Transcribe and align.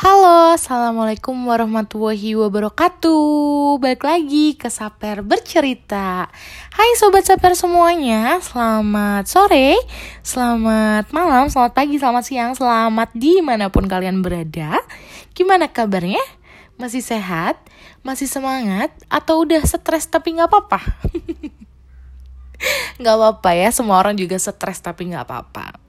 Halo, 0.00 0.56
Assalamualaikum 0.56 1.36
warahmatullahi 1.44 2.32
wabarakatuh 2.32 3.76
Balik 3.84 4.08
lagi 4.08 4.56
ke 4.56 4.72
Saper 4.72 5.20
Bercerita 5.20 6.24
Hai 6.72 6.96
Sobat 6.96 7.28
Saper 7.28 7.52
semuanya 7.52 8.40
Selamat 8.40 9.28
sore, 9.28 9.76
selamat 10.24 11.12
malam, 11.12 11.52
selamat 11.52 11.76
pagi, 11.76 12.00
selamat 12.00 12.24
siang 12.24 12.56
Selamat 12.56 13.12
di 13.12 13.44
mana 13.44 13.68
pun 13.68 13.84
kalian 13.84 14.24
berada 14.24 14.80
Gimana 15.36 15.68
kabarnya? 15.68 16.24
Masih 16.80 17.04
sehat? 17.04 17.60
Masih 18.00 18.24
semangat? 18.24 18.96
Atau 19.12 19.44
udah 19.44 19.60
stres 19.68 20.08
tapi 20.08 20.32
gak 20.32 20.48
apa-apa? 20.48 20.80
gak 23.04 23.14
apa-apa 23.20 23.52
ya, 23.52 23.68
semua 23.68 24.00
orang 24.00 24.16
juga 24.16 24.40
stres 24.40 24.80
tapi 24.80 25.12
gak 25.12 25.28
apa-apa 25.28 25.79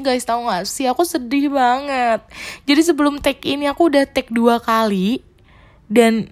Guys 0.00 0.24
tau 0.24 0.46
gak 0.46 0.64
sih? 0.64 0.86
Aku 0.86 1.02
sedih 1.02 1.50
banget. 1.52 2.22
Jadi 2.64 2.80
sebelum 2.82 3.18
take 3.18 3.44
ini 3.54 3.66
aku 3.66 3.90
udah 3.90 4.06
take 4.06 4.30
dua 4.30 4.62
kali 4.62 5.22
Dan 5.88 6.28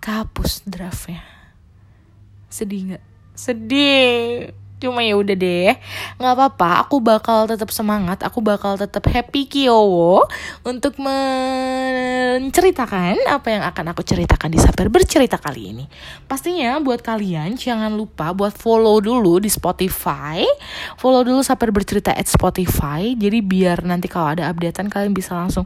kehapus 0.00 0.64
draftnya. 0.66 1.22
Sedih 2.48 2.96
gak? 2.96 3.04
Sedih 3.36 4.50
Cuma 4.76 5.00
ya 5.00 5.16
udah 5.16 5.32
deh, 5.32 5.72
nggak 6.20 6.32
apa-apa. 6.36 6.84
Aku 6.84 7.00
bakal 7.00 7.48
tetap 7.48 7.72
semangat. 7.72 8.20
Aku 8.20 8.44
bakal 8.44 8.76
tetap 8.76 9.08
happy 9.08 9.48
kiowo 9.48 10.28
untuk 10.68 11.00
menceritakan 11.00 13.16
apa 13.24 13.56
yang 13.56 13.64
akan 13.64 13.96
aku 13.96 14.04
ceritakan 14.04 14.52
di 14.52 14.60
Sabar 14.60 14.92
bercerita 14.92 15.40
kali 15.40 15.72
ini. 15.72 15.88
Pastinya 16.28 16.76
buat 16.84 17.00
kalian 17.00 17.56
jangan 17.56 17.96
lupa 17.96 18.36
buat 18.36 18.52
follow 18.52 19.00
dulu 19.00 19.40
di 19.40 19.48
Spotify. 19.48 20.44
Follow 21.00 21.24
dulu 21.24 21.40
Sabar 21.40 21.72
bercerita 21.72 22.12
at 22.12 22.28
Spotify. 22.28 23.16
Jadi 23.16 23.40
biar 23.40 23.80
nanti 23.80 24.12
kalau 24.12 24.36
ada 24.36 24.52
updatean 24.52 24.92
kalian 24.92 25.16
bisa 25.16 25.32
langsung 25.32 25.64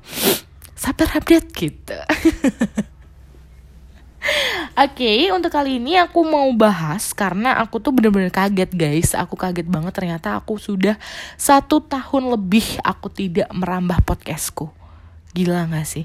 Sabar 0.79 1.11
update 1.19 1.51
gitu. 1.51 1.99
Oke, 4.81 5.05
okay, 5.05 5.21
untuk 5.33 5.49
kali 5.49 5.81
ini 5.81 5.97
aku 5.97 6.25
mau 6.25 6.49
bahas 6.53 7.13
karena 7.17 7.57
aku 7.57 7.81
tuh 7.81 7.93
bener-bener 7.93 8.29
kaget 8.29 8.71
guys. 8.73 9.11
Aku 9.17 9.33
kaget 9.33 9.65
banget 9.65 9.97
ternyata 9.97 10.37
aku 10.37 10.61
sudah 10.61 11.01
satu 11.41 11.81
tahun 11.81 12.33
lebih 12.37 12.81
aku 12.85 13.09
tidak 13.09 13.49
merambah 13.53 14.01
podcastku. 14.05 14.69
Gila 15.33 15.69
gak 15.73 15.89
sih? 15.89 16.05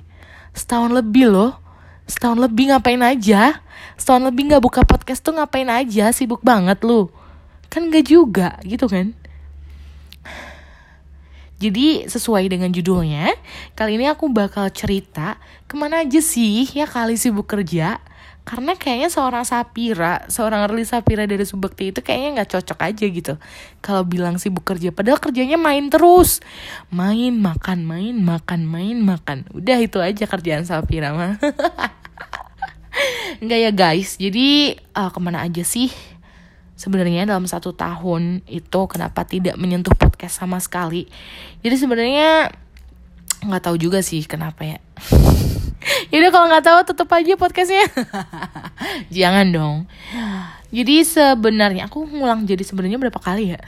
Setahun 0.56 0.96
lebih 0.96 1.28
loh. 1.28 1.60
Setahun 2.08 2.40
lebih 2.40 2.72
ngapain 2.72 3.02
aja? 3.04 3.60
Setahun 4.00 4.32
lebih 4.32 4.56
gak 4.56 4.64
buka 4.64 4.82
podcast 4.88 5.20
tuh 5.20 5.36
ngapain 5.36 5.68
aja? 5.68 6.12
Sibuk 6.16 6.40
banget 6.40 6.80
lu. 6.88 7.12
Kan 7.68 7.92
gak 7.92 8.08
juga 8.08 8.56
gitu 8.64 8.88
kan? 8.88 9.12
Jadi 11.66 12.06
sesuai 12.06 12.46
dengan 12.46 12.70
judulnya, 12.70 13.34
kali 13.74 13.98
ini 13.98 14.06
aku 14.06 14.30
bakal 14.30 14.70
cerita 14.70 15.42
ke 15.66 15.74
mana 15.74 16.06
aja 16.06 16.22
sih 16.22 16.70
ya 16.78 16.86
kali 16.86 17.18
sibuk 17.18 17.50
kerja 17.50 17.98
karena 18.46 18.78
kayaknya 18.78 19.10
seorang 19.10 19.42
Sapira, 19.42 20.22
seorang 20.30 20.70
Rili 20.70 20.86
Sapira 20.86 21.26
dari 21.26 21.42
Subakti 21.42 21.90
itu 21.90 22.06
kayaknya 22.06 22.30
nggak 22.40 22.50
cocok 22.54 22.80
aja 22.86 23.06
gitu. 23.10 23.34
Kalau 23.82 24.06
bilang 24.06 24.38
sibuk 24.38 24.62
kerja, 24.62 24.94
padahal 24.94 25.18
kerjanya 25.18 25.58
main 25.58 25.90
terus, 25.90 26.46
main 26.94 27.34
makan 27.34 27.90
main 27.90 28.14
makan 28.14 28.70
main 28.70 29.02
makan. 29.02 29.50
Udah 29.50 29.82
itu 29.82 29.98
aja 29.98 30.30
kerjaan 30.30 30.62
Sapira 30.62 31.18
mah. 31.18 31.42
Enggak 33.42 33.60
ya 33.66 33.72
guys, 33.74 34.22
jadi 34.22 34.78
uh, 34.94 35.10
ke 35.10 35.18
mana 35.18 35.42
aja 35.42 35.66
sih? 35.66 35.90
Sebenarnya 36.78 37.26
dalam 37.26 37.50
satu 37.50 37.74
tahun 37.74 38.46
itu 38.46 38.80
kenapa 38.86 39.26
tidak 39.26 39.58
menyentuh 39.58 39.96
sama 40.30 40.58
sekali? 40.62 41.08
Jadi 41.62 41.76
sebenarnya 41.78 42.50
nggak 43.46 43.64
tahu 43.64 43.76
juga 43.78 44.02
sih 44.02 44.26
kenapa 44.26 44.66
ya. 44.66 44.80
Yaudah 46.14 46.32
kalau 46.34 46.46
nggak 46.50 46.66
tahu 46.66 46.80
tutup 46.94 47.10
aja 47.14 47.38
podcastnya. 47.38 47.86
Jangan 49.16 49.48
dong. 49.54 49.78
Jadi 50.74 51.06
sebenarnya 51.06 51.88
aku 51.88 52.04
ngulang 52.10 52.44
jadi 52.44 52.66
sebenarnya 52.66 53.00
berapa 53.00 53.22
kali 53.22 53.56
ya? 53.56 53.62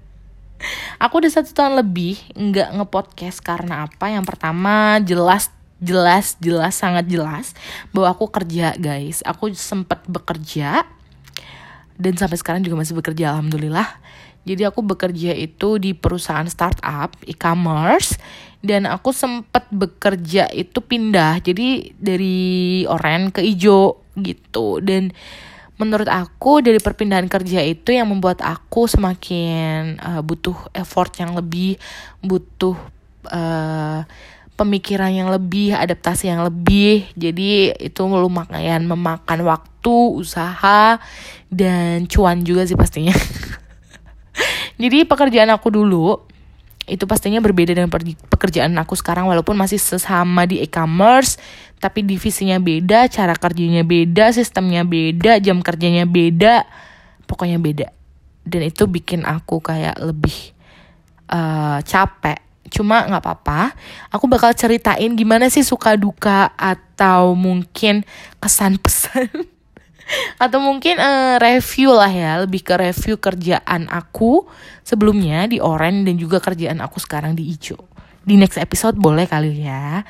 aku 1.04 1.22
udah 1.22 1.30
satu 1.30 1.54
tahun 1.54 1.78
lebih 1.78 2.18
nggak 2.34 2.68
ngepodcast 2.80 3.44
karena 3.44 3.86
apa? 3.86 4.10
Yang 4.10 4.24
pertama 4.34 4.98
jelas 5.04 5.52
jelas 5.80 6.36
jelas 6.42 6.76
sangat 6.76 7.08
jelas 7.08 7.54
bahwa 7.94 8.10
aku 8.10 8.26
kerja 8.26 8.74
guys. 8.74 9.22
Aku 9.22 9.52
sempat 9.54 10.02
bekerja 10.10 10.82
dan 12.00 12.16
sampai 12.16 12.40
sekarang 12.40 12.64
juga 12.64 12.80
masih 12.80 12.96
bekerja 12.96 13.36
alhamdulillah. 13.36 14.00
Jadi 14.50 14.66
aku 14.66 14.82
bekerja 14.82 15.30
itu 15.30 15.78
di 15.78 15.94
perusahaan 15.94 16.46
startup 16.50 17.14
e-commerce 17.22 18.18
dan 18.58 18.90
aku 18.90 19.14
sempat 19.14 19.70
bekerja 19.70 20.50
itu 20.50 20.82
pindah 20.82 21.38
jadi 21.38 21.94
dari 21.94 22.82
oren 22.90 23.30
ke 23.30 23.46
ijo 23.46 24.02
gitu. 24.18 24.82
Dan 24.82 25.14
menurut 25.78 26.10
aku 26.10 26.60
dari 26.60 26.82
perpindahan 26.82 27.30
kerja 27.30 27.62
itu 27.62 27.94
yang 27.94 28.10
membuat 28.10 28.42
aku 28.42 28.90
semakin 28.90 30.02
uh, 30.02 30.20
butuh 30.20 30.58
effort 30.74 31.14
yang 31.16 31.32
lebih 31.38 31.78
butuh 32.20 32.74
uh, 33.30 34.02
pemikiran 34.60 35.08
yang 35.08 35.32
lebih 35.32 35.72
adaptasi 35.72 36.28
yang 36.28 36.44
lebih. 36.44 37.08
Jadi 37.16 37.72
itu 37.80 38.02
lumayan 38.04 38.84
memakan 38.84 39.40
waktu 39.48 39.96
usaha 40.20 41.00
dan 41.48 42.04
cuan 42.04 42.44
juga 42.44 42.68
sih 42.68 42.76
pastinya 42.76 43.16
jadi 44.80 45.04
pekerjaan 45.04 45.52
aku 45.52 45.68
dulu 45.68 46.24
itu 46.90 47.06
pastinya 47.06 47.38
berbeda 47.38 47.76
dengan 47.76 47.92
pekerjaan 48.32 48.74
aku 48.80 48.98
sekarang 48.98 49.30
walaupun 49.30 49.54
masih 49.54 49.78
sesama 49.78 50.48
di 50.48 50.58
e-commerce 50.64 51.38
tapi 51.80 52.04
divisinya 52.04 52.60
beda, 52.60 53.08
cara 53.08 53.32
kerjanya 53.32 53.80
beda, 53.80 54.36
sistemnya 54.36 54.84
beda, 54.84 55.40
jam 55.40 55.64
kerjanya 55.64 56.04
beda, 56.04 56.68
pokoknya 57.24 57.56
beda. 57.56 57.88
Dan 58.44 58.68
itu 58.68 58.84
bikin 58.84 59.24
aku 59.24 59.64
kayak 59.64 59.96
lebih 59.96 60.52
uh, 61.32 61.80
capek. 61.80 62.36
Cuma 62.68 63.08
nggak 63.08 63.24
apa-apa, 63.24 63.72
aku 64.12 64.28
bakal 64.28 64.52
ceritain 64.52 65.16
gimana 65.16 65.48
sih 65.48 65.64
suka 65.64 65.96
duka 65.96 66.52
atau 66.54 67.32
mungkin 67.32 68.04
kesan 68.38 68.76
pesan 68.76 69.26
atau 70.42 70.58
mungkin 70.58 70.98
uh, 70.98 71.38
review 71.38 71.94
lah 71.94 72.10
ya 72.10 72.32
lebih 72.42 72.64
ke 72.66 72.74
review 72.74 73.16
kerjaan 73.18 73.86
aku 73.90 74.46
sebelumnya 74.82 75.46
di 75.46 75.62
Oren 75.62 76.02
dan 76.06 76.18
juga 76.18 76.42
kerjaan 76.42 76.82
aku 76.82 76.98
sekarang 76.98 77.38
di 77.38 77.50
Ijo 77.50 77.90
di 78.24 78.36
next 78.36 78.60
episode 78.60 78.98
boleh 78.98 79.24
kali 79.24 79.64
ya 79.64 80.04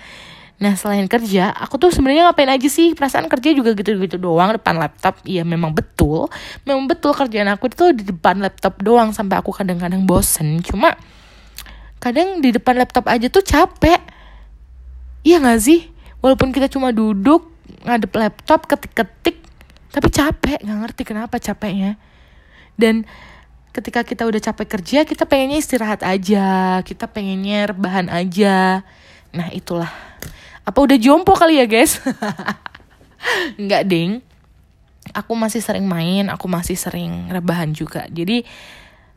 Nah 0.61 0.77
selain 0.77 1.09
kerja, 1.09 1.57
aku 1.57 1.81
tuh 1.81 1.89
sebenarnya 1.89 2.29
ngapain 2.29 2.53
aja 2.53 2.69
sih? 2.69 2.93
Perasaan 2.93 3.33
kerja 3.33 3.57
juga 3.57 3.73
gitu-gitu 3.73 4.21
doang 4.21 4.53
depan 4.53 4.77
laptop. 4.77 5.17
Iya 5.25 5.41
memang 5.41 5.73
betul, 5.73 6.29
memang 6.69 6.85
betul 6.85 7.17
kerjaan 7.17 7.49
aku 7.49 7.73
itu 7.73 7.97
di 7.97 8.05
depan 8.05 8.45
laptop 8.45 8.77
doang 8.85 9.09
sampai 9.17 9.41
aku 9.41 9.57
kadang-kadang 9.57 10.05
bosen. 10.05 10.61
Cuma 10.61 11.01
kadang 11.97 12.45
di 12.45 12.53
depan 12.53 12.77
laptop 12.77 13.09
aja 13.09 13.33
tuh 13.33 13.41
capek. 13.41 14.05
Iya 15.25 15.41
gak 15.41 15.65
sih? 15.65 15.89
Walaupun 16.21 16.53
kita 16.53 16.69
cuma 16.69 16.93
duduk 16.93 17.49
ngadep 17.81 18.13
laptop 18.13 18.69
ketik-ketik 18.69 19.40
tapi 19.91 20.09
capek 20.09 20.63
nggak 20.63 20.79
ngerti 20.87 21.03
kenapa 21.03 21.43
capeknya. 21.43 21.99
Dan 22.79 23.03
ketika 23.75 24.07
kita 24.07 24.27
udah 24.27 24.41
capek 24.43 24.67
kerja 24.79 24.99
kita 25.07 25.31
pengennya 25.31 25.63
istirahat 25.63 26.03
aja 26.03 26.79
kita 26.87 27.11
pengennya 27.11 27.75
rebahan 27.75 28.07
aja. 28.11 28.87
Nah 29.35 29.49
itulah. 29.51 29.91
Apa 30.63 30.79
udah 30.79 30.99
jompo 30.99 31.35
kali 31.35 31.59
ya 31.59 31.67
guys? 31.67 31.99
Nggak 33.63 33.83
ding. 33.91 34.23
Aku 35.11 35.35
masih 35.35 35.59
sering 35.59 35.91
main 35.91 36.31
aku 36.31 36.47
masih 36.47 36.79
sering 36.79 37.27
rebahan 37.27 37.75
juga. 37.75 38.07
Jadi 38.07 38.47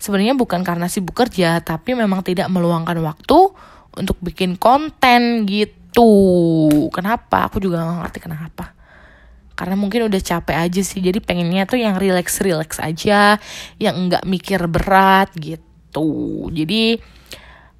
sebenarnya 0.02 0.34
bukan 0.34 0.66
karena 0.66 0.90
sibuk 0.90 1.14
kerja 1.14 1.62
tapi 1.62 1.94
memang 1.94 2.26
tidak 2.26 2.50
meluangkan 2.50 2.98
waktu 3.06 3.40
untuk 3.94 4.18
bikin 4.26 4.58
konten 4.58 5.46
gitu. 5.46 6.10
Kenapa? 6.90 7.46
Aku 7.46 7.62
juga 7.62 7.86
nggak 7.86 8.00
ngerti 8.10 8.20
kenapa 8.26 8.83
karena 9.64 9.80
mungkin 9.80 10.12
udah 10.12 10.20
capek 10.20 10.60
aja 10.60 10.84
sih. 10.84 11.00
Jadi 11.00 11.24
pengennya 11.24 11.64
tuh 11.64 11.80
yang 11.80 11.96
relax 11.96 12.44
relax 12.44 12.84
aja 12.84 13.40
yang 13.80 13.96
enggak 13.96 14.28
mikir 14.28 14.60
berat 14.68 15.32
gitu. 15.40 16.52
Jadi 16.52 17.00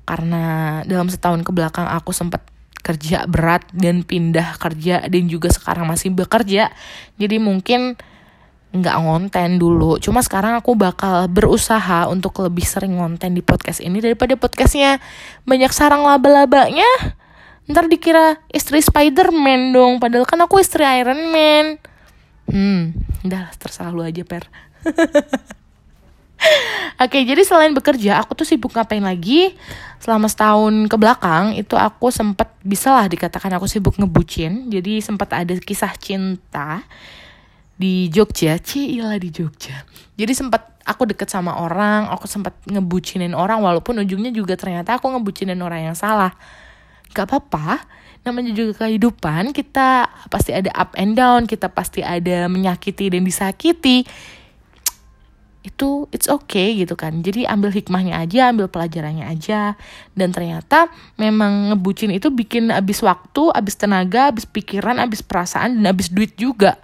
karena 0.08 0.80
dalam 0.88 1.12
setahun 1.12 1.44
ke 1.44 1.52
belakang 1.52 1.84
aku 1.92 2.16
sempat 2.16 2.40
kerja 2.80 3.28
berat 3.28 3.68
dan 3.76 4.08
pindah 4.08 4.56
kerja 4.64 5.04
dan 5.12 5.28
juga 5.28 5.52
sekarang 5.52 5.88
masih 5.88 6.12
bekerja 6.12 6.72
jadi 7.16 7.40
mungkin 7.40 7.96
nggak 8.74 8.98
ngonten 9.06 9.62
dulu. 9.62 10.02
Cuma 10.02 10.24
sekarang 10.24 10.58
aku 10.58 10.74
bakal 10.74 11.30
berusaha 11.30 12.10
untuk 12.10 12.42
lebih 12.42 12.66
sering 12.66 12.98
ngonten 12.98 13.38
di 13.38 13.46
podcast 13.46 13.84
ini 13.84 14.02
daripada 14.02 14.34
podcastnya. 14.34 14.98
Banyak 15.46 15.70
sarang 15.70 16.02
laba-labanya 16.08 16.88
ntar 17.70 17.88
dikira 17.88 18.40
istri 18.52 18.84
Spider-Man 18.84 19.72
dong 19.72 19.94
padahal 20.00 20.28
kan 20.28 20.40
aku 20.44 20.60
istri 20.60 20.84
Iron 20.84 21.32
Man 21.32 21.80
hmm 22.52 22.82
udah 23.24 23.56
terserah 23.56 23.92
lu 23.96 24.04
aja 24.04 24.24
per 24.28 24.48
Oke, 27.00 27.24
jadi 27.24 27.40
selain 27.48 27.72
bekerja, 27.72 28.20
aku 28.20 28.36
tuh 28.36 28.44
sibuk 28.44 28.76
ngapain 28.76 29.00
lagi? 29.00 29.56
Selama 30.04 30.28
setahun 30.28 30.92
ke 30.92 30.96
belakang 31.00 31.56
itu 31.56 31.80
aku 31.80 32.12
sempat 32.12 32.52
bisa 32.60 32.92
lah 32.92 33.08
dikatakan 33.08 33.56
aku 33.56 33.68
sibuk 33.68 33.96
ngebucin. 33.96 34.68
Jadi 34.68 35.00
sempat 35.00 35.32
ada 35.32 35.56
kisah 35.56 35.96
cinta 35.96 36.84
di 37.80 38.12
Jogja, 38.12 38.60
Cila 38.60 39.16
di 39.18 39.32
Jogja. 39.32 39.88
Jadi 40.20 40.34
sempat 40.36 40.84
aku 40.84 41.08
deket 41.08 41.32
sama 41.32 41.64
orang, 41.64 42.12
aku 42.12 42.28
sempat 42.28 42.54
ngebucinin 42.68 43.34
orang 43.34 43.64
walaupun 43.64 44.04
ujungnya 44.04 44.30
juga 44.36 44.60
ternyata 44.60 45.00
aku 45.00 45.08
ngebucinin 45.10 45.60
orang 45.64 45.92
yang 45.92 45.98
salah. 45.98 46.36
Gak 47.14 47.30
apa-apa, 47.30 47.86
namanya 48.24 48.56
juga 48.56 48.88
kehidupan, 48.88 49.52
kita 49.52 50.08
pasti 50.32 50.56
ada 50.56 50.72
up 50.74 50.96
and 50.96 51.14
down, 51.20 51.44
kita 51.44 51.68
pasti 51.68 52.00
ada 52.00 52.48
menyakiti 52.48 53.12
dan 53.12 53.28
disakiti. 53.28 54.08
Itu 55.64 56.12
it's 56.12 56.28
okay 56.28 56.76
gitu 56.76 56.96
kan. 56.96 57.24
Jadi 57.24 57.48
ambil 57.48 57.72
hikmahnya 57.72 58.20
aja 58.20 58.52
ambil 58.52 58.68
pelajarannya 58.68 59.28
aja. 59.28 59.76
Dan 60.16 60.36
ternyata 60.36 60.92
memang 61.16 61.72
ngebucin 61.72 62.12
itu 62.12 62.32
bikin 62.32 62.72
habis 62.72 63.00
waktu 63.00 63.52
habis 63.52 63.76
tenaga 63.80 64.32
habis 64.32 64.44
pikiran 64.44 65.00
habis 65.00 65.24
perasaan 65.24 65.80
dan 65.80 65.96
habis 65.96 66.12
duit 66.12 66.36
juga. 66.36 66.80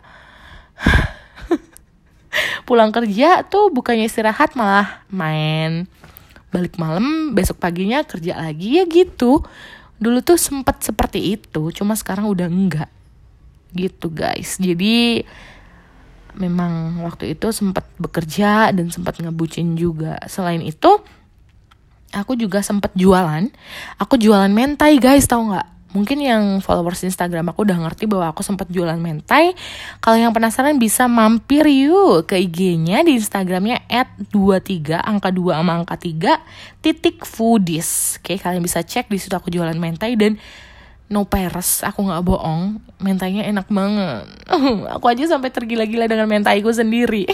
Pulang 2.67 2.95
kerja 2.95 3.43
tuh 3.47 3.71
bukannya 3.71 4.07
istirahat 4.07 4.55
malah 4.55 5.03
main. 5.11 5.87
Balik 6.51 6.79
malam 6.79 7.35
besok 7.35 7.59
paginya 7.59 8.03
kerja 8.07 8.39
lagi 8.39 8.79
ya 8.79 8.83
gitu 8.87 9.43
dulu 9.99 10.23
tuh 10.23 10.39
sempat 10.39 10.79
seperti 10.81 11.35
itu 11.35 11.69
cuma 11.75 11.93
sekarang 11.93 12.31
udah 12.31 12.47
enggak 12.47 12.89
gitu 13.75 14.09
guys 14.09 14.57
jadi 14.57 15.27
memang 16.39 17.03
waktu 17.03 17.33
itu 17.33 17.51
sempat 17.51 17.83
bekerja 17.97 18.71
dan 18.71 18.87
sempat 18.93 19.17
ngebucin 19.19 19.75
juga. 19.75 20.15
Selain 20.31 20.61
itu, 20.61 20.91
aku 22.13 22.39
juga 22.39 22.61
sempat 22.61 22.95
jualan. 22.95 23.51
Aku 23.97 24.15
jualan 24.15 24.51
mentai 24.51 24.95
guys, 25.01 25.25
tau 25.27 25.43
nggak? 25.43 25.78
Mungkin 25.89 26.21
yang 26.21 26.43
followers 26.61 27.01
Instagram 27.01 27.49
aku 27.49 27.65
udah 27.65 27.81
ngerti 27.81 28.05
bahwa 28.05 28.29
aku 28.29 28.45
sempat 28.45 28.69
jualan 28.69 28.97
mentai. 29.01 29.57
Kalau 29.97 30.21
yang 30.21 30.29
penasaran 30.29 30.77
bisa 30.77 31.09
mampir 31.09 31.65
yuk 31.65 32.29
ke 32.29 32.37
IG-nya 32.37 33.01
di 33.01 33.17
Instagramnya 33.17 33.81
@23 34.29 35.01
angka 35.01 35.33
2 35.33 35.57
sama 35.57 35.81
angka 35.81 35.97
3 35.97 36.37
titik 36.85 37.25
foodies. 37.25 38.21
Oke, 38.21 38.37
kalian 38.37 38.61
bisa 38.61 38.85
cek 38.85 39.09
di 39.09 39.17
situ 39.17 39.33
aku 39.33 39.49
jualan 39.49 39.73
mentai 39.73 40.13
dan 40.13 40.37
no 41.09 41.25
peres 41.25 41.81
aku 41.81 42.05
nggak 42.05 42.21
bohong 42.21 42.77
mentainya 43.01 43.41
enak 43.49 43.65
banget 43.65 44.29
aku 44.93 45.05
aja 45.09 45.25
sampai 45.25 45.49
tergila-gila 45.49 46.05
dengan 46.05 46.29
mentaiku 46.29 46.69
sendiri 46.69 47.25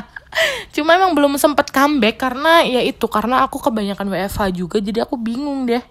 cuma 0.74 0.94
emang 0.94 1.18
belum 1.18 1.34
sempet 1.34 1.74
comeback 1.74 2.22
karena 2.22 2.62
ya 2.62 2.78
itu 2.86 3.02
karena 3.10 3.42
aku 3.42 3.58
kebanyakan 3.58 4.14
WFH 4.14 4.54
juga 4.54 4.78
jadi 4.78 5.02
aku 5.02 5.18
bingung 5.18 5.66
deh 5.66 5.82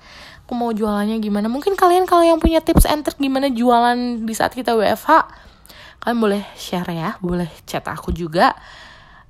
aku 0.50 0.58
mau 0.58 0.74
jualannya 0.74 1.22
gimana. 1.22 1.46
Mungkin 1.46 1.78
kalian 1.78 2.10
kalau 2.10 2.26
yang 2.26 2.42
punya 2.42 2.58
tips 2.58 2.90
and 2.90 3.06
trick 3.06 3.22
gimana 3.22 3.54
jualan 3.54 4.26
di 4.26 4.34
saat 4.34 4.58
kita 4.58 4.74
WFH 4.74 5.30
kalian 6.02 6.18
boleh 6.18 6.42
share 6.58 6.90
ya 6.90 7.22
boleh 7.22 7.46
chat 7.70 7.86
aku 7.86 8.10
juga. 8.10 8.58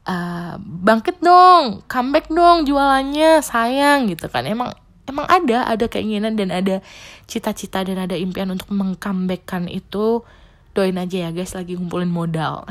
Uh, 0.08 0.56
bangkit 0.64 1.20
dong 1.20 1.84
comeback 1.92 2.32
dong 2.32 2.64
jualannya 2.64 3.44
sayang 3.44 4.08
gitu 4.08 4.32
kan. 4.32 4.48
Emang 4.48 4.72
emang 5.12 5.28
ada 5.28 5.68
ada 5.68 5.92
keinginan 5.92 6.40
dan 6.40 6.56
ada 6.56 6.80
cita-cita 7.28 7.84
dan 7.84 8.00
ada 8.00 8.16
impian 8.16 8.48
untuk 8.48 8.72
mengcomebackkan 8.72 9.68
itu. 9.68 10.24
Doain 10.72 10.96
aja 10.96 11.28
ya 11.28 11.30
guys 11.36 11.52
lagi 11.52 11.76
ngumpulin 11.76 12.08
modal. 12.08 12.64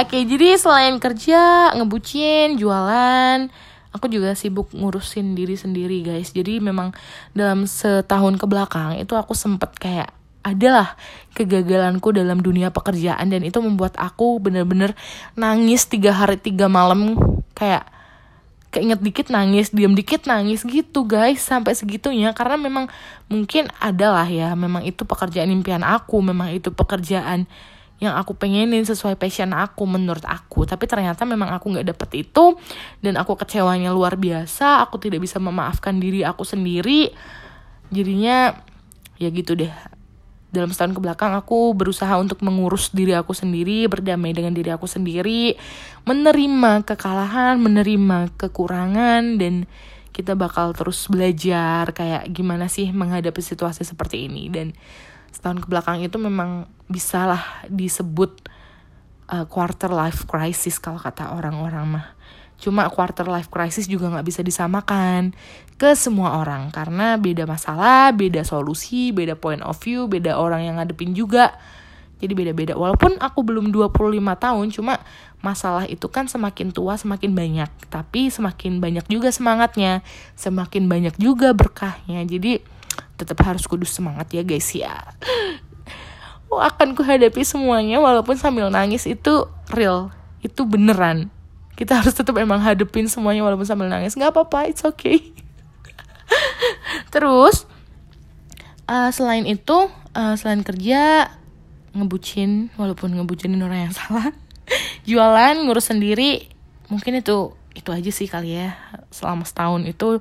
Oke, 0.00 0.22
jadi 0.22 0.54
selain 0.54 1.02
kerja, 1.02 1.74
ngebucin, 1.74 2.60
jualan, 2.60 3.50
aku 3.90 4.06
juga 4.06 4.34
sibuk 4.38 4.70
ngurusin 4.74 5.34
diri 5.34 5.58
sendiri, 5.58 6.02
guys. 6.02 6.30
Jadi 6.30 6.62
memang 6.62 6.94
dalam 7.34 7.66
setahun 7.66 8.38
ke 8.38 8.46
belakang 8.46 8.98
itu 8.98 9.14
aku 9.14 9.34
sempet 9.34 9.74
kayak 9.78 10.10
adalah 10.40 10.96
kegagalanku 11.36 12.16
dalam 12.16 12.40
dunia 12.40 12.72
pekerjaan 12.72 13.28
dan 13.28 13.44
itu 13.44 13.60
membuat 13.60 13.92
aku 14.00 14.40
bener-bener 14.40 14.96
nangis 15.36 15.84
tiga 15.84 16.16
hari 16.16 16.40
tiga 16.40 16.64
malam 16.64 17.20
kayak 17.52 17.84
keinget 18.70 19.02
dikit 19.02 19.26
nangis, 19.34 19.74
diam 19.74 19.98
dikit 19.98 20.30
nangis 20.30 20.62
gitu 20.62 21.02
guys 21.04 21.42
sampai 21.42 21.74
segitunya 21.74 22.30
karena 22.32 22.54
memang 22.54 22.86
mungkin 23.26 23.66
adalah 23.82 24.24
ya 24.30 24.54
memang 24.54 24.86
itu 24.86 25.02
pekerjaan 25.02 25.50
impian 25.50 25.82
aku, 25.82 26.22
memang 26.22 26.54
itu 26.54 26.70
pekerjaan 26.70 27.50
yang 28.00 28.16
aku 28.16 28.32
pengenin 28.32 28.82
sesuai 28.82 29.20
passion 29.20 29.52
aku 29.52 29.84
menurut 29.84 30.24
aku. 30.24 30.64
Tapi 30.64 30.88
ternyata 30.88 31.28
memang 31.28 31.52
aku 31.52 31.76
nggak 31.76 31.92
dapet 31.92 32.24
itu 32.24 32.56
dan 33.04 33.20
aku 33.20 33.36
kecewanya 33.36 33.92
luar 33.92 34.16
biasa. 34.16 34.80
Aku 34.88 34.96
tidak 34.96 35.20
bisa 35.20 35.36
memaafkan 35.36 36.00
diri 36.00 36.24
aku 36.24 36.40
sendiri. 36.42 37.12
Jadinya 37.92 38.56
ya 39.20 39.28
gitu 39.28 39.52
deh. 39.52 39.70
Dalam 40.50 40.72
setahun 40.72 40.98
ke 40.98 41.00
belakang 41.04 41.30
aku 41.36 41.76
berusaha 41.76 42.10
untuk 42.18 42.42
mengurus 42.42 42.90
diri 42.90 43.14
aku 43.14 43.36
sendiri, 43.36 43.86
berdamai 43.86 44.34
dengan 44.34 44.50
diri 44.50 44.74
aku 44.74 44.88
sendiri, 44.88 45.54
menerima 46.08 46.82
kekalahan, 46.82 47.60
menerima 47.62 48.34
kekurangan 48.34 49.38
dan 49.38 49.70
kita 50.10 50.34
bakal 50.34 50.74
terus 50.74 51.06
belajar 51.06 51.94
kayak 51.94 52.26
gimana 52.34 52.66
sih 52.66 52.90
menghadapi 52.90 53.38
situasi 53.38 53.86
seperti 53.86 54.26
ini. 54.26 54.50
Dan 54.50 54.74
setahun 55.30 55.62
ke 55.62 55.66
belakang 55.70 56.02
itu 56.02 56.18
memang 56.18 56.66
bisalah 56.90 57.64
disebut 57.70 58.44
uh, 59.30 59.46
quarter 59.46 59.88
life 59.90 60.26
crisis 60.26 60.76
kalau 60.82 60.98
kata 60.98 61.32
orang-orang 61.32 61.86
mah 61.86 62.06
Cuma 62.60 62.84
quarter 62.92 63.24
life 63.24 63.48
crisis 63.48 63.88
juga 63.88 64.12
nggak 64.12 64.26
bisa 64.28 64.40
disamakan 64.44 65.32
ke 65.80 65.96
semua 65.96 66.36
orang 66.44 66.68
karena 66.68 67.16
beda 67.16 67.48
masalah, 67.48 68.12
beda 68.12 68.44
solusi, 68.44 69.16
beda 69.16 69.32
point 69.32 69.64
of 69.64 69.80
view, 69.80 70.04
beda 70.04 70.36
orang 70.36 70.68
yang 70.68 70.76
ngadepin 70.76 71.16
juga. 71.16 71.56
Jadi 72.20 72.36
beda-beda. 72.36 72.76
Walaupun 72.76 73.16
aku 73.16 73.40
belum 73.40 73.72
25 73.72 73.96
tahun, 74.36 74.66
cuma 74.76 75.00
masalah 75.40 75.88
itu 75.88 76.04
kan 76.12 76.28
semakin 76.28 76.68
tua 76.68 77.00
semakin 77.00 77.32
banyak. 77.32 77.70
Tapi 77.88 78.28
semakin 78.28 78.76
banyak 78.76 79.08
juga 79.08 79.32
semangatnya, 79.32 80.04
semakin 80.36 80.84
banyak 80.84 81.16
juga 81.16 81.56
berkahnya. 81.56 82.28
Jadi 82.28 82.60
tetap 83.20 83.36
harus 83.44 83.68
kudus 83.68 83.92
semangat 83.92 84.32
ya 84.32 84.40
guys 84.40 84.72
ya. 84.72 84.96
Oh, 86.50 86.58
akan 86.58 86.98
kuhadapi 86.98 87.46
semuanya 87.46 88.02
walaupun 88.02 88.34
sambil 88.34 88.72
nangis 88.72 89.06
itu 89.06 89.46
real, 89.70 90.10
itu 90.42 90.66
beneran. 90.66 91.30
Kita 91.78 92.02
harus 92.02 92.10
tetap 92.16 92.34
emang 92.40 92.58
hadepin 92.58 93.06
semuanya 93.06 93.46
walaupun 93.46 93.68
sambil 93.68 93.86
nangis. 93.86 94.18
Nggak 94.18 94.34
apa-apa 94.34 94.66
it's 94.66 94.82
okay. 94.82 95.30
Terus 97.14 97.70
uh, 98.90 99.10
selain 99.14 99.46
itu 99.46 99.86
uh, 100.16 100.34
selain 100.34 100.66
kerja 100.66 101.30
ngebucin 101.94 102.70
walaupun 102.78 103.14
ngebucinin 103.14 103.62
orang 103.62 103.90
yang 103.90 103.94
salah 103.94 104.30
jualan 105.08 105.66
ngurus 105.66 105.90
sendiri 105.90 106.46
mungkin 106.86 107.18
itu 107.18 107.58
itu 107.74 107.90
aja 107.94 108.10
sih 108.10 108.26
kali 108.26 108.58
ya. 108.58 108.74
Selama 109.14 109.46
setahun 109.46 109.86
itu 109.86 110.18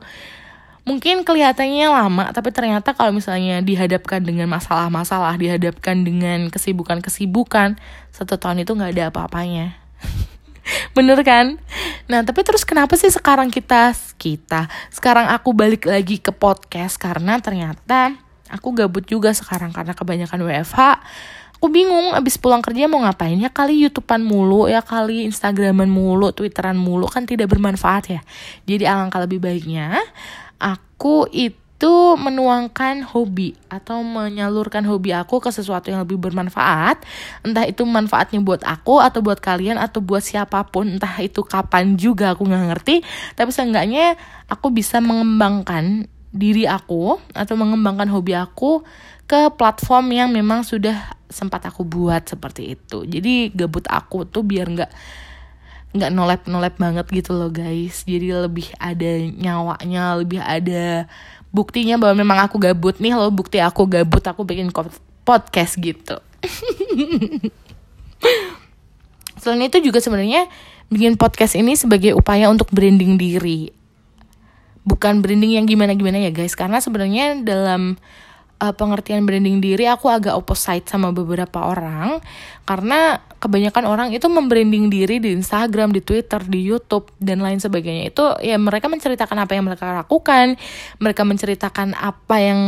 mungkin 0.90 1.22
kelihatannya 1.22 1.86
lama 1.86 2.34
tapi 2.34 2.50
ternyata 2.50 2.98
kalau 2.98 3.14
misalnya 3.14 3.62
dihadapkan 3.62 4.26
dengan 4.26 4.50
masalah-masalah 4.50 5.38
dihadapkan 5.38 6.02
dengan 6.02 6.50
kesibukan-kesibukan 6.50 7.78
satu 8.10 8.42
tahun 8.42 8.66
itu 8.66 8.74
nggak 8.74 8.98
ada 8.98 9.04
apa-apanya 9.14 9.78
Bener 10.94 11.18
kan? 11.26 11.58
Nah, 12.06 12.22
tapi 12.22 12.46
terus 12.46 12.62
kenapa 12.62 12.94
sih 12.94 13.10
sekarang 13.10 13.50
kita 13.50 13.94
kita 14.22 14.70
sekarang 14.94 15.26
aku 15.30 15.50
balik 15.54 15.90
lagi 15.90 16.22
ke 16.22 16.30
podcast 16.30 17.00
karena 17.02 17.42
ternyata 17.42 18.14
aku 18.50 18.74
gabut 18.78 19.06
juga 19.06 19.34
sekarang 19.34 19.74
karena 19.74 19.98
kebanyakan 19.98 20.46
WFH. 20.46 20.82
Aku 21.60 21.68
bingung 21.68 22.16
abis 22.16 22.40
pulang 22.40 22.64
kerja 22.64 22.88
mau 22.88 23.04
ngapain 23.04 23.36
ya 23.36 23.52
kali 23.52 23.84
YouTubean 23.84 24.24
mulu 24.24 24.72
ya 24.72 24.80
kali 24.80 25.28
Instagraman 25.28 25.92
mulu, 25.92 26.32
Twitteran 26.32 26.80
mulu 26.80 27.04
kan 27.12 27.28
tidak 27.28 27.52
bermanfaat 27.52 28.04
ya. 28.16 28.22
Jadi 28.64 28.88
alangkah 28.88 29.28
lebih 29.28 29.44
baiknya 29.44 30.00
aku 30.60 31.26
itu 31.32 31.92
menuangkan 32.20 33.08
hobi 33.08 33.56
atau 33.72 34.04
menyalurkan 34.04 34.84
hobi 34.84 35.16
aku 35.16 35.40
ke 35.40 35.48
sesuatu 35.48 35.88
yang 35.88 36.04
lebih 36.04 36.20
bermanfaat. 36.20 37.02
Entah 37.42 37.64
itu 37.64 37.88
manfaatnya 37.88 38.44
buat 38.44 38.62
aku 38.68 39.00
atau 39.00 39.24
buat 39.24 39.40
kalian 39.40 39.80
atau 39.80 40.04
buat 40.04 40.20
siapa 40.20 40.68
pun. 40.68 41.00
Entah 41.00 41.24
itu 41.24 41.40
kapan 41.42 41.96
juga 41.96 42.36
aku 42.36 42.44
nggak 42.44 42.66
ngerti. 42.76 42.96
Tapi 43.40 43.50
seenggaknya 43.56 44.20
aku 44.52 44.76
bisa 44.76 45.00
mengembangkan 45.00 46.12
diri 46.30 46.70
aku 46.70 47.18
atau 47.34 47.56
mengembangkan 47.58 48.12
hobi 48.12 48.38
aku 48.38 48.86
ke 49.26 49.50
platform 49.58 50.14
yang 50.14 50.30
memang 50.30 50.62
sudah 50.62 51.18
sempat 51.30 51.64
aku 51.70 51.86
buat 51.86 52.26
seperti 52.26 52.76
itu. 52.76 53.06
Jadi 53.06 53.54
gabut 53.54 53.86
aku 53.86 54.26
tuh 54.26 54.42
biar 54.42 54.68
nggak 54.68 54.92
nggak 55.90 56.12
nolep 56.14 56.42
nolep 56.46 56.76
banget 56.78 57.06
gitu 57.10 57.34
loh 57.34 57.50
guys. 57.50 58.06
Jadi 58.06 58.30
lebih 58.30 58.70
ada 58.78 59.10
nyawanya 59.34 60.22
lebih 60.22 60.40
ada 60.42 61.10
buktinya 61.50 61.98
bahwa 61.98 62.22
memang 62.22 62.40
aku 62.46 62.62
gabut 62.62 63.02
nih 63.02 63.18
loh 63.18 63.34
bukti 63.34 63.58
aku 63.58 63.90
gabut 63.90 64.22
aku 64.22 64.46
bikin 64.46 64.70
podcast 65.26 65.74
gitu. 65.82 66.22
Selain 69.42 69.64
itu 69.66 69.80
juga 69.80 70.04
sebenarnya 70.04 70.46
bikin 70.92 71.16
podcast 71.16 71.56
ini 71.56 71.74
sebagai 71.74 72.14
upaya 72.14 72.52
untuk 72.52 72.70
branding 72.70 73.16
diri. 73.16 73.72
Bukan 74.84 75.22
branding 75.22 75.58
yang 75.58 75.66
gimana-gimana 75.66 76.20
ya 76.20 76.32
guys. 76.34 76.58
Karena 76.58 76.84
sebenarnya 76.84 77.40
dalam 77.42 77.96
uh, 78.60 78.74
pengertian 78.76 79.24
branding 79.24 79.64
diri 79.64 79.88
aku 79.88 80.12
agak 80.12 80.36
opposite 80.36 80.86
sama 80.92 81.16
beberapa 81.16 81.64
orang. 81.64 82.20
Karena 82.68 83.24
kebanyakan 83.40 83.84
orang 83.88 84.10
itu 84.12 84.28
membranding 84.28 84.92
diri 84.92 85.18
di 85.24 85.32
Instagram, 85.34 85.96
di 85.96 86.04
Twitter, 86.04 86.44
di 86.44 86.60
YouTube 86.60 87.10
dan 87.18 87.40
lain 87.40 87.58
sebagainya 87.58 88.12
itu 88.12 88.24
ya 88.44 88.60
mereka 88.60 88.92
menceritakan 88.92 89.48
apa 89.48 89.56
yang 89.56 89.66
mereka 89.66 89.90
lakukan, 89.96 90.60
mereka 91.00 91.24
menceritakan 91.24 91.96
apa 91.96 92.36
yang 92.38 92.60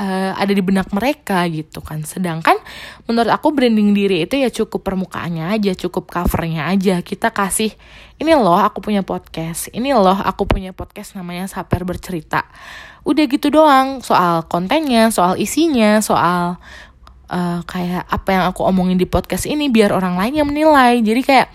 uh, 0.00 0.32
ada 0.34 0.52
di 0.52 0.64
benak 0.64 0.88
mereka 0.90 1.44
gitu 1.52 1.84
kan. 1.84 2.02
Sedangkan 2.02 2.56
menurut 3.04 3.28
aku 3.28 3.52
branding 3.52 3.92
diri 3.92 4.24
itu 4.24 4.40
ya 4.40 4.48
cukup 4.48 4.82
permukaannya 4.82 5.52
aja, 5.52 5.76
cukup 5.76 6.08
covernya 6.08 6.72
aja. 6.72 7.04
Kita 7.04 7.30
kasih 7.30 7.70
ini 8.16 8.32
loh 8.32 8.56
aku 8.56 8.80
punya 8.80 9.04
podcast, 9.04 9.68
ini 9.76 9.92
loh 9.92 10.16
aku 10.16 10.48
punya 10.48 10.72
podcast 10.72 11.12
namanya 11.14 11.46
Saper 11.46 11.84
Bercerita 11.84 12.48
udah 13.06 13.24
gitu 13.30 13.54
doang 13.54 14.02
soal 14.02 14.42
kontennya 14.50 15.14
soal 15.14 15.38
isinya 15.38 16.02
soal 16.02 16.58
uh, 17.30 17.60
kayak 17.66 18.06
apa 18.06 18.28
yang 18.32 18.44
aku 18.50 18.66
omongin 18.66 18.98
di 18.98 19.06
podcast 19.06 19.46
ini 19.46 19.70
biar 19.70 19.94
orang 19.94 20.18
lain 20.18 20.42
yang 20.42 20.48
menilai. 20.48 21.02
Jadi 21.02 21.20
kayak 21.22 21.46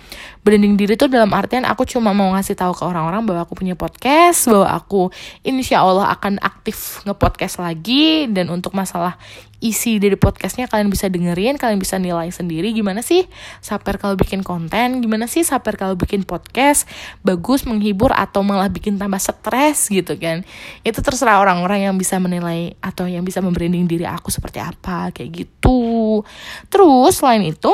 branding 0.41 0.73
diri 0.73 0.97
tuh 0.97 1.05
dalam 1.05 1.29
artian 1.31 1.63
aku 1.63 1.85
cuma 1.85 2.11
mau 2.17 2.33
ngasih 2.33 2.57
tahu 2.57 2.73
ke 2.73 2.83
orang-orang 2.85 3.21
bahwa 3.29 3.45
aku 3.45 3.53
punya 3.53 3.77
podcast 3.77 4.49
bahwa 4.49 4.73
aku 4.73 5.01
insya 5.45 5.85
Allah 5.85 6.09
akan 6.17 6.41
aktif 6.41 7.05
ngepodcast 7.05 7.61
lagi 7.61 8.25
dan 8.25 8.49
untuk 8.49 8.73
masalah 8.73 9.21
isi 9.61 10.01
dari 10.01 10.17
podcastnya 10.17 10.65
kalian 10.65 10.89
bisa 10.89 11.07
dengerin 11.07 11.55
kalian 11.61 11.77
bisa 11.77 12.01
nilai 12.01 12.33
sendiri. 12.33 12.73
Gimana 12.73 13.05
sih 13.05 13.29
saper 13.61 14.01
kalau 14.01 14.17
bikin 14.17 14.41
konten? 14.41 14.99
Gimana 14.99 15.29
sih 15.29 15.45
saper 15.45 15.77
kalau 15.77 15.93
bikin 15.93 16.25
podcast 16.25 16.89
bagus 17.21 17.63
menghibur 17.69 18.09
atau 18.11 18.41
malah 18.41 18.67
bikin 18.67 18.97
tambah 18.97 19.21
stres 19.21 19.87
gitu 19.93 20.17
kan? 20.17 20.41
Itu 20.81 21.05
terserah 21.05 21.39
orang-orang 21.39 21.85
yang 21.87 21.95
bisa 21.95 22.17
menilai 22.17 22.73
atau 22.81 23.05
yang 23.05 23.21
bisa 23.21 23.39
membranding 23.39 23.85
diri 23.85 24.03
aku 24.09 24.33
seperti 24.33 24.57
apa 24.57 25.13
kayak 25.13 25.45
gitu. 25.45 26.25
Terus 26.67 27.21
selain 27.21 27.45
itu 27.45 27.71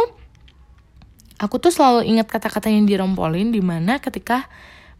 aku 1.39 1.55
tuh 1.57 1.71
selalu 1.71 2.03
ingat 2.03 2.27
kata-kata 2.27 2.67
yang 2.67 2.83
dirompolin 2.83 3.55
di 3.55 3.63
mana 3.63 4.03
ketika 4.03 4.51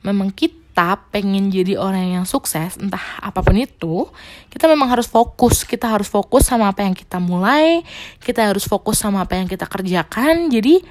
memang 0.07 0.31
kita 0.31 0.66
pengen 1.09 1.49
jadi 1.49 1.73
orang 1.81 2.21
yang 2.21 2.25
sukses 2.29 2.77
entah 2.77 3.01
apa 3.17 3.41
pun 3.41 3.57
itu 3.57 4.05
kita 4.53 4.69
memang 4.69 4.93
harus 4.93 5.09
fokus. 5.09 5.65
Kita 5.65 5.89
harus 5.89 6.05
fokus 6.05 6.45
sama 6.45 6.69
apa 6.69 6.85
yang 6.85 6.93
kita 6.93 7.17
mulai 7.17 7.81
kita 8.21 8.45
harus 8.45 8.69
fokus 8.69 9.01
sama 9.01 9.25
apa 9.25 9.39
yang 9.41 9.49
kita 9.49 9.65
kerjakan. 9.65 10.53
Jadi 10.53 10.85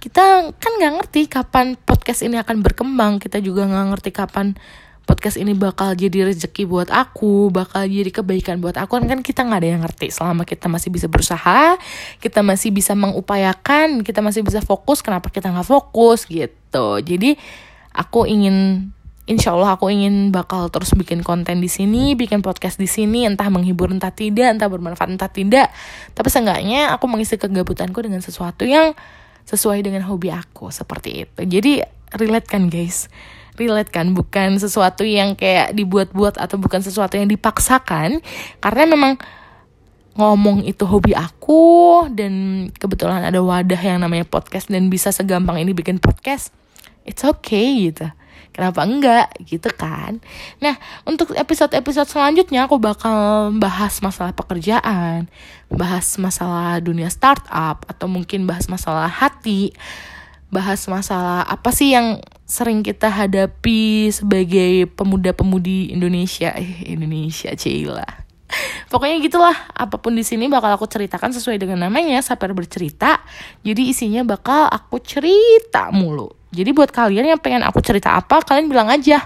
kita 0.00 0.50
kan 0.56 0.72
nggak 0.80 0.92
ngerti 0.98 1.20
kapan 1.28 1.76
podcast 1.76 2.24
ini 2.24 2.40
akan 2.40 2.64
berkembang. 2.64 3.20
Kita 3.20 3.36
juga 3.38 3.68
nggak 3.68 3.86
ngerti 3.94 4.10
kapan 4.10 4.56
podcast 5.04 5.36
ini 5.36 5.52
bakal 5.52 5.92
jadi 5.92 6.32
rezeki 6.32 6.64
buat 6.64 6.88
aku, 6.88 7.52
bakal 7.52 7.84
jadi 7.84 8.08
kebaikan 8.08 8.64
buat 8.64 8.80
aku. 8.80 8.96
Kan 9.02 9.20
kita 9.20 9.44
nggak 9.44 9.60
ada 9.60 9.68
yang 9.68 9.82
ngerti. 9.84 10.08
Selama 10.08 10.48
kita 10.48 10.72
masih 10.72 10.88
bisa 10.88 11.06
berusaha, 11.10 11.76
kita 12.22 12.40
masih 12.40 12.72
bisa 12.72 12.96
mengupayakan, 12.96 14.00
kita 14.00 14.24
masih 14.24 14.40
bisa 14.40 14.64
fokus, 14.64 15.04
kenapa 15.04 15.28
kita 15.28 15.52
nggak 15.52 15.68
fokus 15.68 16.24
gitu. 16.26 16.98
Jadi 17.02 17.36
aku 17.92 18.24
ingin 18.24 18.88
Insya 19.22 19.54
Allah 19.54 19.78
aku 19.78 19.86
ingin 19.86 20.34
bakal 20.34 20.66
terus 20.66 20.90
bikin 20.98 21.22
konten 21.22 21.62
di 21.62 21.70
sini, 21.70 22.18
bikin 22.18 22.42
podcast 22.42 22.74
di 22.74 22.90
sini, 22.90 23.22
entah 23.22 23.46
menghibur 23.48 23.86
entah 23.94 24.10
tidak, 24.10 24.50
entah 24.58 24.66
bermanfaat 24.66 25.14
entah 25.14 25.30
tidak. 25.30 25.70
Tapi 26.10 26.26
seenggaknya 26.26 26.90
aku 26.90 27.06
mengisi 27.06 27.38
kegabutanku 27.38 28.02
dengan 28.02 28.18
sesuatu 28.18 28.66
yang 28.66 28.98
sesuai 29.46 29.82
dengan 29.86 30.02
hobi 30.10 30.34
aku 30.34 30.74
seperti 30.74 31.26
itu. 31.26 31.40
Jadi 31.46 31.72
relate 32.18 32.48
kan 32.50 32.68
guys 32.68 33.08
relate 33.56 33.92
kan 33.92 34.16
bukan 34.16 34.56
sesuatu 34.56 35.04
yang 35.04 35.36
kayak 35.36 35.76
dibuat-buat 35.76 36.40
atau 36.40 36.56
bukan 36.56 36.80
sesuatu 36.80 37.20
yang 37.20 37.28
dipaksakan 37.28 38.24
karena 38.64 38.84
memang 38.88 39.20
ngomong 40.16 40.64
itu 40.68 40.84
hobi 40.84 41.16
aku 41.16 42.04
dan 42.12 42.68
kebetulan 42.76 43.24
ada 43.24 43.40
wadah 43.40 43.80
yang 43.80 44.00
namanya 44.00 44.28
podcast 44.28 44.68
dan 44.68 44.92
bisa 44.92 45.08
segampang 45.08 45.60
ini 45.60 45.72
bikin 45.72 45.96
podcast 46.00 46.52
it's 47.08 47.24
okay 47.24 47.88
gitu 47.88 48.08
kenapa 48.52 48.84
enggak? 48.84 49.28
Gitu 49.42 49.68
kan. 49.72 50.20
Nah 50.60 50.76
untuk 51.08 51.32
episode-episode 51.32 52.08
selanjutnya 52.08 52.68
aku 52.68 52.76
bakal 52.76 53.50
bahas 53.56 53.98
masalah 54.04 54.36
pekerjaan 54.36 55.26
bahas 55.72 56.20
masalah 56.20 56.78
dunia 56.84 57.08
startup 57.08 57.88
atau 57.88 58.04
mungkin 58.04 58.44
bahas 58.44 58.68
masalah 58.68 59.08
hati 59.08 59.72
bahas 60.52 60.84
masalah 60.84 61.48
apa 61.48 61.72
sih 61.72 61.96
yang 61.96 62.20
sering 62.44 62.84
kita 62.84 63.08
hadapi 63.08 64.12
sebagai 64.12 64.84
pemuda-pemudi 64.92 65.96
Indonesia. 65.96 66.52
Eh 66.52 66.92
Indonesia 66.92 67.56
Cila 67.56 68.22
pokoknya 68.92 69.16
gitulah. 69.24 69.56
Apa 69.72 69.96
pun 69.96 70.12
di 70.12 70.24
sini 70.24 70.46
bakal 70.52 70.76
aku 70.76 70.84
ceritakan 70.84 71.32
sesuai 71.32 71.56
dengan 71.56 71.88
namanya 71.88 72.20
saper 72.20 72.52
bercerita. 72.52 73.24
Jadi 73.64 73.88
isinya 73.88 74.20
bakal 74.28 74.68
aku 74.68 75.00
cerita 75.00 75.88
mulu 75.88 76.41
jadi 76.52 76.76
buat 76.76 76.92
kalian 76.92 77.32
yang 77.32 77.40
pengen 77.40 77.64
aku 77.64 77.80
cerita 77.80 78.12
apa 78.12 78.44
kalian 78.44 78.68
bilang 78.68 78.92
aja 78.92 79.24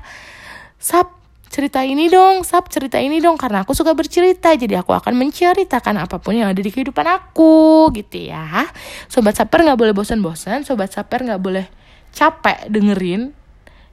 sap 0.78 1.18
cerita 1.50 1.82
ini 1.82 2.06
dong 2.06 2.46
sap 2.46 2.70
cerita 2.70 3.02
ini 3.02 3.18
dong. 3.18 3.34
Karena 3.34 3.66
aku 3.66 3.74
suka 3.74 3.98
bercerita 3.98 4.54
jadi 4.54 4.86
aku 4.86 4.94
akan 4.94 5.18
menceritakan 5.18 6.06
apa 6.06 6.22
pun 6.22 6.38
yang 6.38 6.54
ada 6.54 6.62
di 6.62 6.70
kehidupan 6.70 7.02
aku 7.02 7.90
gitu 7.98 8.30
ya. 8.30 8.70
Sobat 9.10 9.34
saper 9.34 9.66
nggak 9.66 9.78
boleh 9.78 9.90
bosan-bosan 9.90 10.62
sobat 10.62 10.94
saper 10.94 11.26
nggak 11.26 11.42
boleh 11.42 11.66
capek 12.14 12.70
dengerin 12.70 13.34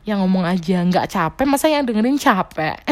yang 0.06 0.22
ngomong 0.22 0.46
aja. 0.46 0.86
Nggak 0.86 1.10
capek 1.10 1.46
masa 1.50 1.74
yang 1.74 1.90
dengerin 1.90 2.22
capek? 2.22 2.78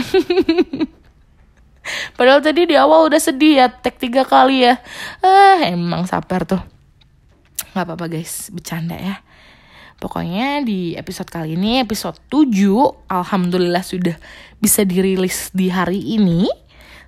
Padahal 2.17 2.41
tadi 2.45 2.69
di 2.69 2.77
awal 2.77 3.10
udah 3.10 3.17
sedih 3.21 3.62
ya 3.62 3.69
tek 3.69 4.01
tiga 4.01 4.25
kali 4.25 4.65
ya. 4.65 4.81
Ah 5.21 5.62
emang 5.69 6.10
saper 6.10 6.50
tuh. 6.50 6.62
Nggak 7.77 7.86
apa-apa 7.86 8.10
guys. 8.10 8.50
Bercanda 8.50 8.98
ya 8.98 9.21
Pokoknya 10.01 10.65
di 10.65 10.98
episode 10.98 11.29
kali 11.29 11.53
ini, 11.53 11.77
episode 11.77 12.17
7, 12.34 13.05
Alhamdulillah 13.05 13.86
sudah 13.86 14.17
bisa 14.58 14.81
dirilis 14.81 15.53
di 15.53 15.70
hari 15.70 16.01
ini. 16.17 16.50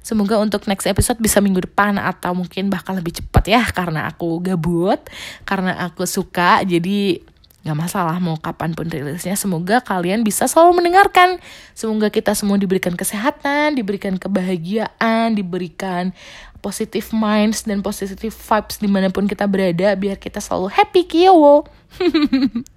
Semoga 0.05 0.37
untuk 0.37 0.69
next 0.69 0.85
episode 0.85 1.17
bisa 1.17 1.41
minggu 1.41 1.65
depan 1.65 1.97
atau 1.97 2.37
mungkin 2.37 2.69
bahkan 2.69 2.93
lebih 2.93 3.17
cepat 3.17 3.49
ya 3.49 3.65
karena 3.73 4.05
aku 4.05 4.37
gabut, 4.45 5.01
karena 5.41 5.73
aku 5.89 6.05
suka. 6.05 6.61
Jadi 6.61 7.33
Gak 7.63 7.79
masalah 7.79 8.19
mau 8.19 8.35
kapan 8.35 8.75
pun 8.75 8.91
rilisnya. 8.91 9.39
Semoga 9.39 9.79
kalian 9.79 10.27
bisa 10.27 10.51
selalu 10.51 10.83
mendengarkan. 10.83 11.39
Semoga 11.71 12.11
kita 12.11 12.35
semua 12.35 12.59
diberikan 12.59 12.91
kesehatan, 12.91 13.79
diberikan 13.79 14.19
kebahagiaan, 14.19 15.31
diberikan 15.31 16.11
positive 16.59 17.07
minds 17.15 17.63
dan 17.63 17.79
positive 17.79 18.35
vibes 18.35 18.83
di 18.83 18.91
mana 18.91 19.07
pun 19.15 19.31
kita 19.31 19.47
berada. 19.47 19.95
Biar 19.95 20.19
kita 20.19 20.43
selalu 20.43 20.75
happy 20.75 21.07
kiowo. 21.07 21.63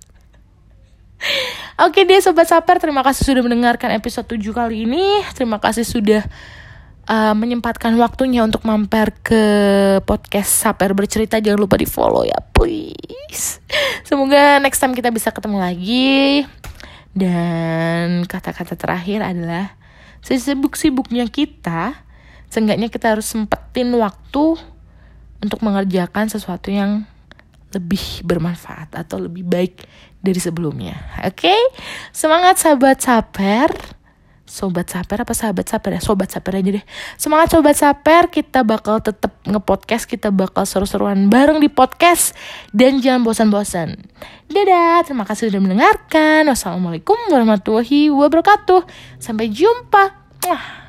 Oke 1.87 2.08
deh 2.08 2.20
Sobat 2.25 2.49
Saper, 2.49 2.80
terima 2.80 3.04
kasih 3.04 3.23
sudah 3.28 3.42
mendengarkan 3.44 3.92
episode 3.92 4.25
7 4.25 4.40
kali 4.52 4.88
ini. 4.88 5.25
Terima 5.37 5.61
kasih 5.61 5.85
sudah 5.85 6.25
uh, 7.08 7.35
menyempatkan 7.37 7.92
waktunya 8.00 8.40
untuk 8.44 8.64
mampir 8.64 9.12
ke 9.20 9.42
podcast 10.08 10.50
Saper 10.56 10.96
bercerita. 10.96 11.37
Jangan 11.37 11.61
lupa 11.61 11.76
di 11.76 11.85
follow 11.85 12.25
ya 12.25 12.40
please. 12.52 13.61
Semoga 14.08 14.56
next 14.61 14.80
time 14.80 14.96
kita 14.96 15.12
bisa 15.12 15.28
ketemu 15.32 15.61
lagi. 15.61 16.44
Dan 17.16 18.28
kata-kata 18.28 18.76
terakhir 18.76 19.25
adalah 19.25 19.76
sesibuk-sibuknya 20.20 21.25
kita 21.28 22.06
seenggaknya 22.50 22.88
kita 22.88 23.12
harus 23.16 23.26
sempetin 23.28 23.90
waktu 23.99 24.56
untuk 25.42 25.61
mengerjakan 25.61 26.30
sesuatu 26.30 26.73
yang 26.73 27.04
lebih 27.75 28.25
bermanfaat 28.25 28.94
atau 28.96 29.20
lebih 29.20 29.44
baik 29.44 29.85
dari 30.26 30.42
sebelumnya. 30.42 30.99
Oke, 31.23 31.47
okay? 31.47 31.61
semangat 32.11 32.59
sahabat 32.59 32.99
saper. 32.99 33.71
Sobat 34.47 34.87
saper 34.87 35.26
apa 35.26 35.35
sahabat 35.35 35.66
saper 35.66 35.99
ya? 35.99 36.00
Sobat 36.00 36.30
saper 36.30 36.62
aja 36.62 36.71
deh. 36.78 36.85
Semangat 37.18 37.50
sobat 37.50 37.75
saper 37.75 38.30
kita 38.30 38.62
bakal 38.62 39.02
tetap 39.02 39.35
ngepodcast 39.42 40.06
kita 40.06 40.30
bakal 40.30 40.62
seru-seruan 40.62 41.26
bareng 41.26 41.59
di 41.59 41.66
podcast. 41.66 42.30
Dan 42.71 43.02
jangan 43.02 43.26
bosan-bosan. 43.26 43.99
Dadah 44.47 45.02
terima 45.02 45.26
kasih 45.26 45.50
sudah 45.50 45.59
mendengarkan. 45.59 46.47
Wassalamualaikum 46.47 47.18
warahmatullahi 47.26 48.06
wabarakatuh. 48.14 48.87
Sampai 49.18 49.50
jumpa. 49.50 50.14
Mwah. 50.47 50.86